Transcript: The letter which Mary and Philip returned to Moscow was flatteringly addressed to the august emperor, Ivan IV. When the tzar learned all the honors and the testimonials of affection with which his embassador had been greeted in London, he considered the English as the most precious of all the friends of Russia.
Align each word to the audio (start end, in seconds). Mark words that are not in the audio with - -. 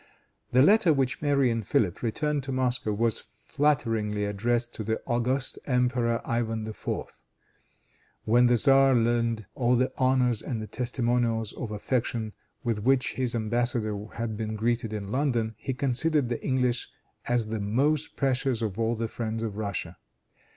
The 0.51 0.63
letter 0.63 0.91
which 0.93 1.21
Mary 1.21 1.51
and 1.51 1.63
Philip 1.63 2.01
returned 2.01 2.41
to 2.45 2.51
Moscow 2.51 2.91
was 2.91 3.19
flatteringly 3.19 4.25
addressed 4.25 4.73
to 4.73 4.83
the 4.83 4.99
august 5.05 5.59
emperor, 5.65 6.23
Ivan 6.27 6.65
IV. 6.65 6.89
When 8.25 8.47
the 8.47 8.55
tzar 8.55 8.95
learned 8.95 9.45
all 9.53 9.75
the 9.75 9.93
honors 9.99 10.41
and 10.41 10.59
the 10.59 10.65
testimonials 10.65 11.53
of 11.53 11.69
affection 11.69 12.33
with 12.63 12.81
which 12.81 13.13
his 13.13 13.35
embassador 13.35 14.07
had 14.15 14.35
been 14.35 14.55
greeted 14.55 14.91
in 14.91 15.07
London, 15.07 15.53
he 15.59 15.71
considered 15.75 16.29
the 16.29 16.43
English 16.43 16.89
as 17.27 17.49
the 17.49 17.59
most 17.59 18.15
precious 18.15 18.63
of 18.63 18.79
all 18.79 18.95
the 18.95 19.07
friends 19.07 19.43
of 19.43 19.55
Russia. 19.55 19.97